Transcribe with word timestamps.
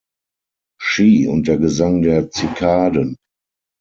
Shi 0.79 1.27
und 1.27 1.47
der 1.47 1.59
Gesang 1.59 2.01
der 2.01 2.31
Zikaden". 2.31 3.15